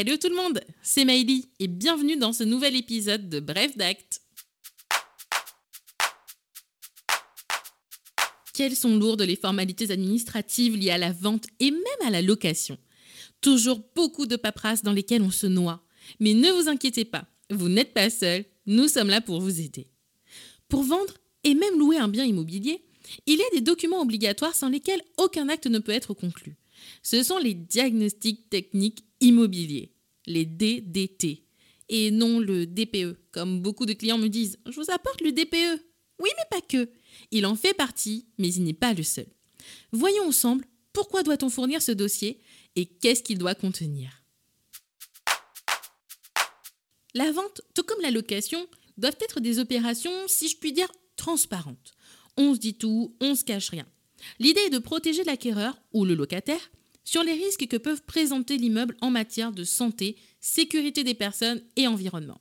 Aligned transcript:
Hello 0.00 0.16
tout 0.16 0.28
le 0.28 0.36
monde, 0.36 0.60
c'est 0.80 1.04
Maïli 1.04 1.48
et 1.58 1.66
bienvenue 1.66 2.16
dans 2.16 2.32
ce 2.32 2.44
nouvel 2.44 2.76
épisode 2.76 3.28
de 3.28 3.40
Bref 3.40 3.76
d'Acte. 3.76 4.20
Quelles 8.54 8.76
sont 8.76 8.96
lourdes 8.96 9.22
les 9.22 9.34
formalités 9.34 9.90
administratives 9.90 10.76
liées 10.76 10.92
à 10.92 10.98
la 10.98 11.10
vente 11.10 11.46
et 11.58 11.72
même 11.72 11.82
à 12.06 12.10
la 12.10 12.22
location? 12.22 12.78
Toujours 13.40 13.80
beaucoup 13.96 14.26
de 14.26 14.36
paperasses 14.36 14.84
dans 14.84 14.92
lesquelles 14.92 15.22
on 15.22 15.32
se 15.32 15.48
noie. 15.48 15.84
Mais 16.20 16.32
ne 16.32 16.52
vous 16.52 16.68
inquiétez 16.68 17.04
pas, 17.04 17.26
vous 17.50 17.68
n'êtes 17.68 17.92
pas 17.92 18.08
seul, 18.08 18.44
nous 18.66 18.86
sommes 18.86 19.10
là 19.10 19.20
pour 19.20 19.40
vous 19.40 19.60
aider. 19.60 19.88
Pour 20.68 20.84
vendre 20.84 21.14
et 21.42 21.54
même 21.54 21.76
louer 21.76 21.96
un 21.96 22.06
bien 22.06 22.24
immobilier, 22.24 22.84
il 23.26 23.38
y 23.38 23.42
a 23.42 23.50
des 23.52 23.62
documents 23.62 24.02
obligatoires 24.02 24.54
sans 24.54 24.68
lesquels 24.68 25.02
aucun 25.16 25.48
acte 25.48 25.66
ne 25.66 25.80
peut 25.80 25.90
être 25.90 26.14
conclu. 26.14 26.56
Ce 27.02 27.24
sont 27.24 27.38
les 27.38 27.54
diagnostics 27.54 28.48
techniques 28.48 29.07
immobiliers, 29.20 29.92
les 30.26 30.44
DDT, 30.44 31.44
et 31.88 32.10
non 32.10 32.38
le 32.38 32.66
DPE, 32.66 33.16
comme 33.32 33.60
beaucoup 33.60 33.86
de 33.86 33.92
clients 33.92 34.18
me 34.18 34.28
disent. 34.28 34.58
Je 34.66 34.78
vous 34.78 34.90
apporte 34.90 35.20
le 35.20 35.32
DPE. 35.32 35.82
Oui, 36.20 36.30
mais 36.36 36.44
pas 36.50 36.60
que. 36.60 36.90
Il 37.30 37.46
en 37.46 37.56
fait 37.56 37.74
partie, 37.74 38.26
mais 38.38 38.52
il 38.52 38.64
n'est 38.64 38.74
pas 38.74 38.92
le 38.92 39.02
seul. 39.02 39.26
Voyons 39.92 40.24
ensemble 40.24 40.66
pourquoi 40.92 41.22
doit-on 41.22 41.48
fournir 41.48 41.80
ce 41.80 41.92
dossier 41.92 42.40
et 42.76 42.86
qu'est-ce 42.86 43.22
qu'il 43.22 43.38
doit 43.38 43.54
contenir? 43.54 44.10
La 47.14 47.30
vente, 47.32 47.62
tout 47.74 47.82
comme 47.82 48.00
la 48.02 48.10
location, 48.10 48.66
doivent 48.96 49.16
être 49.20 49.40
des 49.40 49.58
opérations, 49.58 50.12
si 50.26 50.48
je 50.48 50.56
puis 50.56 50.72
dire, 50.72 50.90
transparentes. 51.16 51.94
On 52.36 52.54
se 52.54 52.60
dit 52.60 52.74
tout, 52.74 53.16
on 53.20 53.34
se 53.34 53.44
cache 53.44 53.70
rien. 53.70 53.86
L'idée 54.38 54.60
est 54.62 54.70
de 54.70 54.78
protéger 54.78 55.24
l'acquéreur 55.24 55.80
ou 55.92 56.04
le 56.04 56.14
locataire 56.14 56.70
sur 57.08 57.24
les 57.24 57.32
risques 57.32 57.66
que 57.66 57.78
peuvent 57.78 58.02
présenter 58.02 58.58
l'immeuble 58.58 58.94
en 59.00 59.10
matière 59.10 59.50
de 59.50 59.64
santé, 59.64 60.16
sécurité 60.40 61.04
des 61.04 61.14
personnes 61.14 61.62
et 61.76 61.86
environnement. 61.86 62.38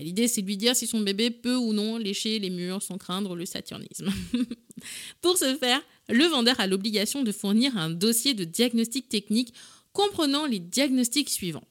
L'idée, 0.00 0.26
c'est 0.26 0.42
de 0.42 0.46
lui 0.48 0.56
dire 0.56 0.74
si 0.74 0.88
son 0.88 1.02
bébé 1.02 1.30
peut 1.30 1.54
ou 1.54 1.72
non 1.72 1.96
lécher 1.96 2.40
les 2.40 2.50
murs 2.50 2.82
sans 2.82 2.98
craindre 2.98 3.36
le 3.36 3.46
saturnisme. 3.46 4.12
Pour 5.22 5.38
ce 5.38 5.54
faire, 5.54 5.80
le 6.08 6.24
vendeur 6.24 6.58
a 6.58 6.66
l'obligation 6.66 7.22
de 7.22 7.30
fournir 7.30 7.76
un 7.76 7.88
dossier 7.88 8.34
de 8.34 8.42
diagnostic 8.42 9.08
technique 9.08 9.54
comprenant 9.92 10.46
les 10.46 10.58
diagnostics 10.58 11.30
suivants. 11.30 11.68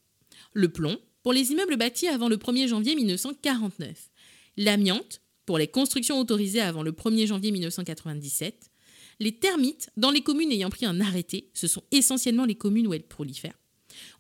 Le 0.54 0.70
plomb, 0.70 0.98
pour 1.22 1.34
les 1.34 1.52
immeubles 1.52 1.76
bâtis 1.76 2.08
avant 2.08 2.30
le 2.30 2.38
1er 2.38 2.70
janvier 2.70 2.96
1949. 2.96 4.10
L'amiante, 4.56 5.20
pour 5.46 5.58
les 5.58 5.68
constructions 5.68 6.18
autorisées 6.18 6.62
avant 6.62 6.82
le 6.82 6.94
1er 6.94 7.28
janvier 7.28 7.52
1997. 7.52 8.72
Les 9.20 9.34
termites, 9.34 9.90
dans 9.98 10.12
les 10.12 10.22
communes 10.22 10.52
ayant 10.52 10.70
pris 10.70 10.86
un 10.86 11.00
arrêté, 11.00 11.50
ce 11.54 11.68
sont 11.68 11.84
essentiellement 11.92 12.46
les 12.46 12.56
communes 12.56 12.88
où 12.88 12.94
elles 12.94 13.04
prolifèrent. 13.04 13.60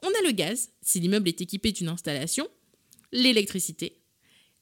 On 0.03 0.07
a 0.07 0.21
le 0.25 0.31
gaz, 0.31 0.69
si 0.81 0.99
l'immeuble 0.99 1.27
est 1.27 1.41
équipé 1.41 1.71
d'une 1.71 1.89
installation, 1.89 2.47
l'électricité, 3.11 4.01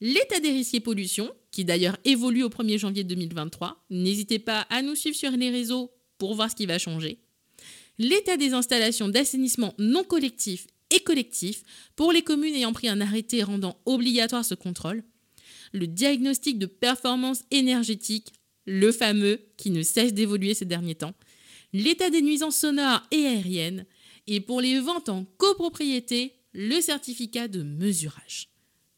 l'état 0.00 0.40
des 0.40 0.50
risques 0.50 0.74
et 0.74 0.80
pollution, 0.80 1.32
qui 1.50 1.64
d'ailleurs 1.64 1.96
évolue 2.04 2.42
au 2.42 2.48
1er 2.48 2.78
janvier 2.78 3.04
2023. 3.04 3.84
N'hésitez 3.90 4.40
pas 4.40 4.62
à 4.62 4.82
nous 4.82 4.96
suivre 4.96 5.16
sur 5.16 5.30
les 5.30 5.50
réseaux 5.50 5.92
pour 6.18 6.34
voir 6.34 6.50
ce 6.50 6.56
qui 6.56 6.66
va 6.66 6.78
changer. 6.78 7.20
L'état 7.98 8.36
des 8.36 8.54
installations 8.54 9.08
d'assainissement 9.08 9.74
non 9.78 10.02
collectif 10.02 10.66
et 10.90 11.00
collectif 11.00 11.62
pour 11.94 12.12
les 12.12 12.22
communes 12.22 12.54
ayant 12.54 12.72
pris 12.72 12.88
un 12.88 13.00
arrêté 13.00 13.42
rendant 13.44 13.80
obligatoire 13.86 14.44
ce 14.44 14.54
contrôle. 14.54 15.04
Le 15.72 15.86
diagnostic 15.86 16.58
de 16.58 16.66
performance 16.66 17.44
énergétique 17.50 18.32
le 18.66 18.92
fameux 18.92 19.40
qui 19.56 19.70
ne 19.70 19.82
cesse 19.82 20.14
d'évoluer 20.14 20.54
ces 20.54 20.64
derniers 20.64 20.94
temps, 20.94 21.14
l'état 21.72 22.10
des 22.10 22.22
nuisances 22.22 22.58
sonores 22.58 23.02
et 23.10 23.26
aériennes, 23.26 23.86
et 24.26 24.40
pour 24.40 24.60
les 24.60 24.80
ventes 24.80 25.08
en 25.08 25.24
copropriété, 25.36 26.32
le 26.52 26.80
certificat 26.80 27.48
de 27.48 27.62
mesurage. 27.62 28.48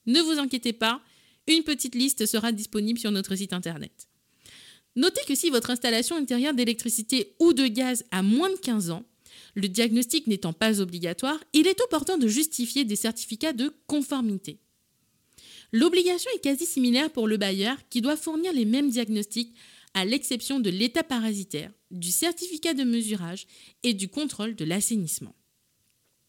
Ne 0.06 0.20
vous 0.20 0.38
inquiétez 0.38 0.72
pas, 0.72 1.02
une 1.48 1.62
petite 1.62 1.94
liste 1.94 2.26
sera 2.26 2.52
disponible 2.52 2.98
sur 2.98 3.10
notre 3.10 3.34
site 3.34 3.52
internet. 3.52 4.08
Notez 4.94 5.22
que 5.26 5.34
si 5.34 5.50
votre 5.50 5.70
installation 5.70 6.16
intérieure 6.16 6.54
d'électricité 6.54 7.34
ou 7.38 7.52
de 7.52 7.66
gaz 7.66 8.04
a 8.10 8.22
moins 8.22 8.50
de 8.50 8.56
15 8.56 8.90
ans, 8.90 9.04
le 9.54 9.68
diagnostic 9.68 10.26
n'étant 10.26 10.52
pas 10.52 10.80
obligatoire, 10.80 11.38
il 11.52 11.66
est 11.66 11.80
opportun 11.80 12.18
de 12.18 12.28
justifier 12.28 12.84
des 12.84 12.96
certificats 12.96 13.52
de 13.52 13.72
conformité. 13.86 14.58
L'obligation 15.72 16.30
est 16.34 16.40
quasi 16.40 16.66
similaire 16.66 17.10
pour 17.10 17.28
le 17.28 17.36
bailleur 17.36 17.76
qui 17.90 18.00
doit 18.00 18.16
fournir 18.16 18.52
les 18.52 18.64
mêmes 18.64 18.90
diagnostics 18.90 19.54
à 19.94 20.04
l'exception 20.04 20.60
de 20.60 20.70
l'état 20.70 21.02
parasitaire, 21.02 21.72
du 21.90 22.10
certificat 22.10 22.74
de 22.74 22.84
mesurage 22.84 23.46
et 23.82 23.94
du 23.94 24.08
contrôle 24.08 24.54
de 24.54 24.64
l'assainissement. 24.64 25.34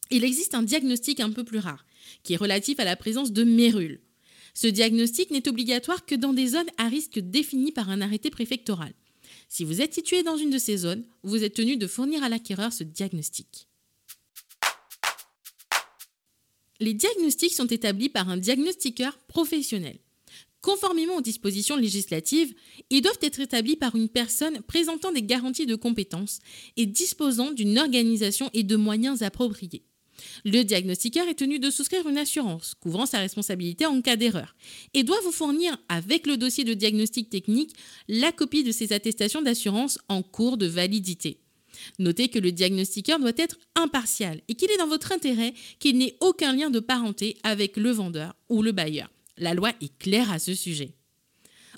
Il 0.09 0.24
existe 0.24 0.56
un 0.56 0.64
diagnostic 0.64 1.20
un 1.20 1.31
peu 1.31 1.44
plus 1.44 1.59
rare, 1.59 1.86
qui 2.24 2.34
est 2.34 2.38
relatif 2.38 2.80
à 2.80 2.86
la 2.86 2.96
présence 2.96 3.34
de 3.34 3.44
mérules. 3.44 4.00
Ce 4.53 4.68
diagnostic 4.68 5.31
n'est 5.31 5.48
obligatoire 5.50 6.06
que 6.06 6.16
dans 6.16 6.34
des 6.34 6.48
zones 6.48 6.69
à 6.78 6.88
risque 6.88 7.19
définies 7.19 7.74
par 7.74 7.90
un 7.90 8.02
arrêté 8.02 8.30
préfectoral. 8.30 8.94
Si 9.50 9.64
vous 9.64 9.81
êtes 9.81 9.94
situé 9.94 10.24
dans 10.24 10.38
une 10.38 10.50
de 10.50 10.58
ces 10.58 10.78
zones, 10.78 11.06
vous 11.24 11.44
êtes 11.44 11.54
tenu 11.54 11.78
de 11.78 11.88
fournir 11.88 12.24
à 12.24 12.30
l'acquéreur 12.30 12.74
ce 12.74 12.84
diagnostic. 12.84 13.66
Les 16.79 16.93
diagnostics 16.93 17.53
sont 17.53 17.65
établis 17.65 18.09
par 18.09 18.29
un 18.29 18.38
diagnostiqueur 18.38 19.17
professionnel. 19.27 19.97
Conformément 20.61 21.15
aux 21.15 21.21
dispositions 21.21 21.77
législatives, 21.77 22.53
ils 22.89 23.01
doivent 23.01 23.19
être 23.21 23.39
établis 23.39 23.75
par 23.75 23.95
une 23.95 24.09
personne 24.09 24.61
présentant 24.61 25.11
des 25.11 25.23
garanties 25.23 25.65
de 25.65 25.75
compétences 25.75 26.39
et 26.75 26.85
disposant 26.85 27.51
d'une 27.51 27.79
organisation 27.79 28.49
et 28.53 28.63
de 28.63 28.75
moyens 28.75 29.21
appropriés. 29.21 29.83
Le 30.45 30.63
diagnostiqueur 30.63 31.27
est 31.27 31.35
tenu 31.35 31.59
de 31.59 31.69
souscrire 31.69 32.07
une 32.07 32.17
assurance 32.17 32.73
couvrant 32.79 33.05
sa 33.05 33.19
responsabilité 33.19 33.85
en 33.85 34.01
cas 34.01 34.15
d'erreur 34.15 34.55
et 34.94 35.03
doit 35.03 35.21
vous 35.23 35.31
fournir 35.31 35.77
avec 35.89 36.25
le 36.27 36.38
dossier 36.38 36.63
de 36.63 36.73
diagnostic 36.73 37.29
technique 37.29 37.75
la 38.07 38.31
copie 38.31 38.63
de 38.63 38.71
ses 38.71 38.94
attestations 38.94 39.41
d'assurance 39.41 39.99
en 40.09 40.23
cours 40.23 40.57
de 40.57 40.65
validité. 40.65 41.39
Notez 41.99 42.29
que 42.29 42.39
le 42.39 42.51
diagnostiqueur 42.51 43.19
doit 43.19 43.31
être 43.38 43.57
impartial 43.75 44.41
et 44.47 44.55
qu'il 44.55 44.71
est 44.71 44.77
dans 44.77 44.88
votre 44.88 45.11
intérêt 45.11 45.53
qu'il 45.79 45.97
n'ait 45.97 46.17
aucun 46.19 46.53
lien 46.53 46.69
de 46.69 46.79
parenté 46.79 47.38
avec 47.43 47.77
le 47.77 47.91
vendeur 47.91 48.35
ou 48.49 48.61
le 48.61 48.71
bailleur. 48.71 49.09
La 49.38 49.53
loi 49.53 49.71
est 49.81 49.97
claire 49.97 50.31
à 50.31 50.39
ce 50.39 50.53
sujet. 50.53 50.93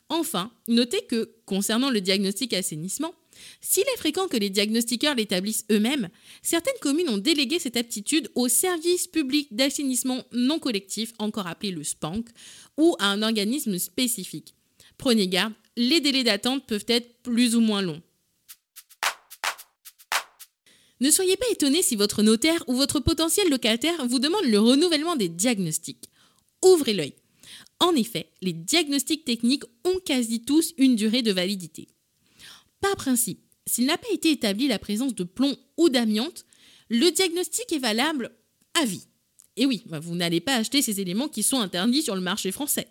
Enfin, 0.10 0.52
notez 0.68 1.02
que, 1.06 1.36
concernant 1.46 1.92
le 1.92 2.02
diagnostic 2.02 2.54
assainissement, 2.54 3.14
s'il 3.62 3.84
est 3.84 3.98
fréquent 3.98 4.28
que 4.28 4.38
les 4.38 4.50
diagnostiqueurs 4.50 5.16
l'établissent 5.16 5.66
eux-mêmes, 5.72 6.10
certaines 6.42 6.80
communes 6.82 7.10
ont 7.10 7.18
délégué 7.18 7.60
cette 7.60 7.78
aptitude 7.78 8.30
au 8.36 8.48
service 8.48 9.08
public 9.08 9.56
d'assainissement 9.56 10.24
non 10.32 10.60
collectif, 10.60 11.14
encore 11.20 11.48
appelé 11.48 11.72
le 11.72 11.84
SPANC, 11.84 12.26
ou 12.78 12.96
à 13.00 13.08
un 13.08 13.22
organisme 13.22 13.78
spécifique. 13.78 14.56
Prenez 14.98 15.28
garde, 15.28 15.54
les 15.78 16.02
délais 16.02 16.24
d'attente 16.24 16.66
peuvent 16.66 16.86
être 16.88 17.22
plus 17.22 17.56
ou 17.56 17.62
moins 17.62 17.82
longs. 17.82 18.02
Ne 21.00 21.12
soyez 21.12 21.38
pas 21.38 21.50
étonné 21.52 21.82
si 21.82 21.96
votre 21.96 22.24
notaire 22.24 22.64
ou 22.68 22.76
votre 22.76 23.00
potentiel 23.00 23.50
locataire 23.50 24.06
vous 24.08 24.20
demande 24.20 24.46
le 24.46 24.60
renouvellement 24.60 25.16
des 25.16 25.30
diagnostics. 25.30 26.10
Ouvrez 26.62 26.94
l'œil. 26.94 27.14
En 27.80 27.94
effet, 27.96 28.30
les 28.42 28.52
diagnostics 28.52 29.24
techniques 29.24 29.64
ont 29.86 30.00
quasi 30.06 30.44
tous 30.44 30.74
une 30.78 30.96
durée 30.96 31.22
de 31.22 31.32
validité. 31.32 31.88
Par 32.82 32.96
principe, 32.98 33.42
s'il 33.66 33.86
n'a 33.86 33.98
pas 33.98 34.12
été 34.12 34.32
établi 34.32 34.68
la 34.68 34.80
présence 34.80 35.16
de 35.16 35.24
plomb 35.24 35.56
ou 35.78 35.90
d'amiante, 35.90 36.46
le 36.90 37.10
diagnostic 37.12 37.72
est 37.72 37.80
valable 37.80 38.32
à 38.74 38.86
vie. 38.86 39.08
Et 39.56 39.66
oui, 39.66 39.84
bah, 39.86 40.00
vous 40.00 40.16
n'allez 40.16 40.42
pas 40.42 40.56
acheter 40.56 40.82
ces 40.82 41.00
éléments 41.00 41.28
qui 41.28 41.44
sont 41.44 41.60
interdits 41.60 42.02
sur 42.02 42.16
le 42.16 42.22
marché 42.22 42.52
français. 42.52 42.88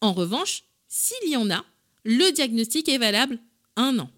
En 0.00 0.12
revanche, 0.12 0.64
s'il 0.88 1.30
y 1.30 1.36
en 1.36 1.50
a, 1.50 1.64
le 2.04 2.30
diagnostic 2.32 2.88
est 2.88 2.98
valable 2.98 3.40
un 3.76 3.98
an. 3.98 4.10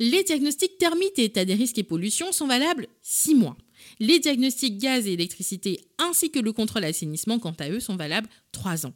Les 0.00 0.22
diagnostics 0.22 0.78
thermiques 0.78 1.18
et 1.18 1.24
état 1.24 1.44
des 1.44 1.54
risques 1.54 1.78
et 1.78 1.82
pollution 1.82 2.30
sont 2.30 2.46
valables 2.46 2.86
6 3.02 3.34
mois. 3.34 3.56
Les 3.98 4.20
diagnostics 4.20 4.78
gaz 4.78 5.06
et 5.06 5.12
électricité 5.12 5.80
ainsi 5.98 6.30
que 6.30 6.38
le 6.38 6.52
contrôle 6.52 6.84
assainissement, 6.84 7.38
quant 7.38 7.54
à 7.58 7.68
eux, 7.68 7.80
sont 7.80 7.96
valables 7.96 8.28
3 8.52 8.86
ans. 8.86 8.94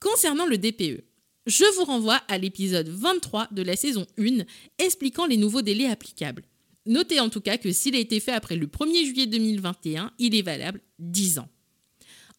Concernant 0.00 0.46
le 0.46 0.56
DPE, 0.56 1.04
je 1.46 1.64
vous 1.76 1.84
renvoie 1.84 2.20
à 2.28 2.38
l'épisode 2.38 2.88
23 2.88 3.48
de 3.50 3.62
la 3.62 3.76
saison 3.76 4.06
1 4.18 4.44
expliquant 4.78 5.26
les 5.26 5.36
nouveaux 5.36 5.62
délais 5.62 5.86
applicables. 5.86 6.44
Notez 6.86 7.20
en 7.20 7.28
tout 7.28 7.42
cas 7.42 7.58
que 7.58 7.72
s'il 7.72 7.94
a 7.94 7.98
été 7.98 8.20
fait 8.20 8.32
après 8.32 8.56
le 8.56 8.66
1er 8.66 9.04
juillet 9.04 9.26
2021, 9.26 10.12
il 10.18 10.34
est 10.34 10.42
valable 10.42 10.80
10 10.98 11.40
ans. 11.40 11.48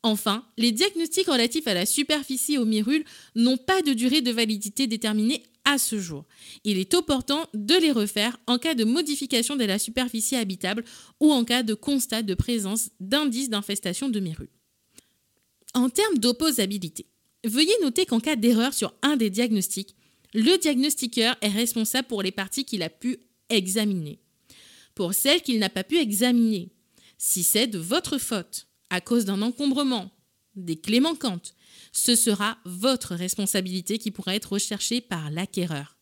Enfin, 0.03 0.43
les 0.57 0.71
diagnostics 0.71 1.27
relatifs 1.27 1.67
à 1.67 1.75
la 1.75 1.85
superficie 1.85 2.57
aux 2.57 2.65
mirules 2.65 3.05
n'ont 3.35 3.57
pas 3.57 3.83
de 3.83 3.93
durée 3.93 4.21
de 4.21 4.31
validité 4.31 4.87
déterminée 4.87 5.43
à 5.71 5.77
ce 5.77 5.99
jour. 5.99 6.25
Il 6.63 6.77
est 6.77 6.93
opportun 6.93 7.47
de 7.53 7.75
les 7.75 7.91
refaire 7.91 8.37
en 8.47 8.57
cas 8.57 8.75
de 8.75 8.83
modification 8.83 9.55
de 9.55 9.63
la 9.63 9.79
superficie 9.79 10.35
habitable 10.35 10.83
ou 11.19 11.31
en 11.31 11.43
cas 11.43 11.63
de 11.63 11.73
constat 11.73 12.21
de 12.23 12.33
présence 12.33 12.89
d'indices 12.99 13.49
d'infestation 13.49 14.09
de 14.09 14.19
mirules. 14.19 14.49
En 15.73 15.89
termes 15.89 16.17
d'opposabilité, 16.17 17.05
veuillez 17.45 17.73
noter 17.81 18.05
qu'en 18.05 18.19
cas 18.19 18.35
d'erreur 18.35 18.73
sur 18.73 18.93
un 19.01 19.15
des 19.15 19.29
diagnostics, 19.29 19.95
le 20.33 20.57
diagnostiqueur 20.57 21.35
est 21.41 21.49
responsable 21.49 22.07
pour 22.07 22.23
les 22.23 22.31
parties 22.31 22.65
qu'il 22.65 22.83
a 22.83 22.89
pu 22.89 23.17
examiner. 23.49 24.19
Pour 24.95 25.13
celles 25.13 25.41
qu'il 25.41 25.59
n'a 25.59 25.69
pas 25.69 25.83
pu 25.83 25.97
examiner, 25.97 26.69
Si 27.17 27.43
c'est 27.43 27.67
de 27.67 27.77
votre 27.77 28.17
faute, 28.17 28.67
à 28.89 28.99
cause 28.99 29.25
d'un 29.25 29.43
encombrement, 29.43 30.09
des 30.55 30.75
clés 30.75 30.99
manquantes, 30.99 31.53
ce 31.91 32.15
sera 32.15 32.57
votre 32.65 33.15
responsabilité 33.15 33.97
qui 33.97 34.11
pourra 34.11 34.35
être 34.35 34.53
recherchée 34.53 35.01
par 35.01 35.29
l'acquéreur. 35.29 35.97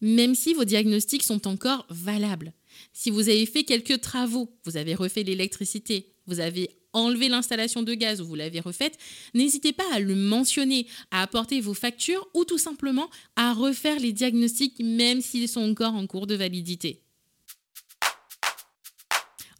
Même 0.00 0.34
si 0.34 0.52
vos 0.52 0.64
diagnostics 0.64 1.22
sont 1.22 1.46
encore 1.46 1.86
valables, 1.88 2.52
si 2.92 3.10
vous 3.10 3.28
avez 3.28 3.46
fait 3.46 3.62
quelques 3.62 4.00
travaux, 4.00 4.52
vous 4.64 4.76
avez 4.76 4.94
refait 4.94 5.22
l'électricité, 5.22 6.12
vous 6.26 6.40
avez 6.40 6.70
enlevé 6.92 7.28
l'installation 7.28 7.82
de 7.82 7.94
gaz 7.94 8.20
ou 8.20 8.26
vous 8.26 8.34
l'avez 8.34 8.60
refaite, 8.60 8.98
n'hésitez 9.34 9.72
pas 9.72 9.90
à 9.92 10.00
le 10.00 10.14
mentionner, 10.14 10.86
à 11.10 11.22
apporter 11.22 11.60
vos 11.60 11.74
factures 11.74 12.28
ou 12.34 12.44
tout 12.44 12.58
simplement 12.58 13.08
à 13.36 13.52
refaire 13.52 13.98
les 13.98 14.12
diagnostics 14.12 14.78
même 14.80 15.20
s'ils 15.20 15.48
sont 15.48 15.70
encore 15.70 15.94
en 15.94 16.06
cours 16.06 16.26
de 16.26 16.34
validité. 16.34 17.01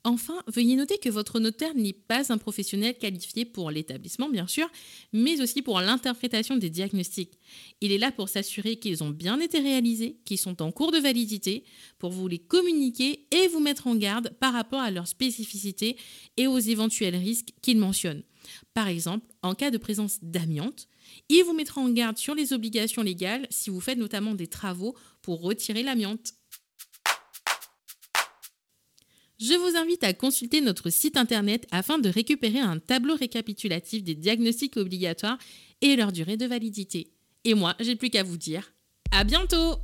Enfin, 0.04 0.42
veuillez 0.48 0.74
noter 0.74 0.98
que 0.98 1.08
votre 1.08 1.38
notaire 1.38 1.76
n'est 1.76 1.92
pas 1.92 2.32
un 2.32 2.38
professionnel 2.38 2.98
qualifié 2.98 3.44
pour 3.44 3.70
l'établissement, 3.70 4.28
bien 4.28 4.48
sûr, 4.48 4.68
mais 5.12 5.40
aussi 5.40 5.62
pour 5.62 5.80
l'interprétation 5.80 6.56
des 6.56 6.70
diagnostics. 6.70 7.38
Il 7.80 7.92
est 7.92 7.98
là 7.98 8.10
pour 8.10 8.28
s'assurer 8.28 8.76
qu'ils 8.76 9.04
ont 9.04 9.10
bien 9.10 9.38
été 9.38 9.60
réalisés, 9.60 10.18
qu'ils 10.24 10.38
sont 10.38 10.60
en 10.60 10.72
cours 10.72 10.90
de 10.90 10.98
validité, 10.98 11.62
pour 11.98 12.10
vous 12.10 12.26
les 12.26 12.40
communiquer 12.40 13.28
et 13.30 13.46
vous 13.46 13.60
mettre 13.60 13.86
en 13.86 13.94
garde 13.94 14.30
par 14.40 14.52
rapport 14.52 14.80
à 14.80 14.90
leurs 14.90 15.06
spécificités 15.06 15.96
et 16.36 16.48
aux 16.48 16.58
éventuels 16.58 17.16
risques 17.16 17.52
qu'ils 17.62 17.78
mentionnent. 17.78 18.24
Par 18.74 18.88
exemple, 18.88 19.26
en 19.42 19.54
cas 19.54 19.70
de 19.70 19.78
présence 19.78 20.18
d'amiante, 20.20 20.88
il 21.28 21.44
vous 21.44 21.52
mettra 21.52 21.80
en 21.80 21.88
garde 21.90 22.18
sur 22.18 22.34
les 22.34 22.52
obligations 22.52 23.02
légales 23.02 23.46
si 23.50 23.70
vous 23.70 23.80
faites 23.80 23.98
notamment 23.98 24.34
des 24.34 24.48
travaux 24.48 24.96
pour 25.20 25.42
retirer 25.42 25.84
l'amiante. 25.84 26.32
Je 29.44 29.54
vous 29.54 29.76
invite 29.76 30.04
à 30.04 30.12
consulter 30.12 30.60
notre 30.60 30.88
site 30.88 31.16
internet 31.16 31.66
afin 31.72 31.98
de 31.98 32.08
récupérer 32.08 32.60
un 32.60 32.78
tableau 32.78 33.16
récapitulatif 33.16 34.04
des 34.04 34.14
diagnostics 34.14 34.76
obligatoires 34.76 35.38
et 35.80 35.96
leur 35.96 36.12
durée 36.12 36.36
de 36.36 36.46
validité. 36.46 37.08
Et 37.42 37.54
moi, 37.54 37.74
j'ai 37.80 37.96
plus 37.96 38.08
qu'à 38.08 38.22
vous 38.22 38.36
dire 38.36 38.72
à 39.10 39.24
bientôt 39.24 39.78